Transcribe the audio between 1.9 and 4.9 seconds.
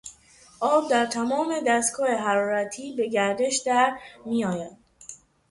حرارتی به گردش درمیآید.